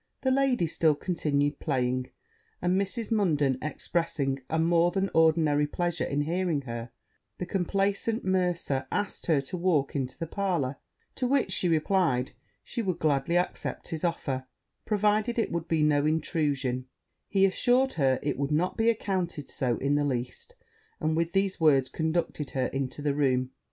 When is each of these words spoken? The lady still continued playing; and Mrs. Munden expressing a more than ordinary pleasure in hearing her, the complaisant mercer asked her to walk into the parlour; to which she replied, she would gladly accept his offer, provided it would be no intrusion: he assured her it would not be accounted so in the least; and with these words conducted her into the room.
The 0.21 0.31
lady 0.31 0.65
still 0.65 0.95
continued 0.95 1.59
playing; 1.59 2.09
and 2.59 2.75
Mrs. 2.75 3.11
Munden 3.11 3.59
expressing 3.61 4.39
a 4.49 4.57
more 4.57 4.89
than 4.89 5.11
ordinary 5.13 5.67
pleasure 5.67 6.03
in 6.03 6.21
hearing 6.21 6.61
her, 6.63 6.89
the 7.37 7.45
complaisant 7.45 8.25
mercer 8.25 8.87
asked 8.91 9.27
her 9.27 9.39
to 9.41 9.57
walk 9.57 9.95
into 9.95 10.17
the 10.17 10.25
parlour; 10.25 10.77
to 11.13 11.27
which 11.27 11.51
she 11.51 11.69
replied, 11.69 12.31
she 12.63 12.81
would 12.81 12.97
gladly 12.97 13.37
accept 13.37 13.89
his 13.89 14.03
offer, 14.03 14.47
provided 14.85 15.37
it 15.37 15.51
would 15.51 15.67
be 15.67 15.83
no 15.83 16.07
intrusion: 16.07 16.87
he 17.27 17.45
assured 17.45 17.93
her 17.93 18.19
it 18.23 18.39
would 18.39 18.49
not 18.51 18.77
be 18.77 18.89
accounted 18.89 19.51
so 19.51 19.77
in 19.77 19.93
the 19.93 20.03
least; 20.03 20.55
and 20.99 21.15
with 21.15 21.33
these 21.33 21.59
words 21.59 21.89
conducted 21.89 22.49
her 22.57 22.65
into 22.73 23.03
the 23.03 23.13
room. 23.13 23.51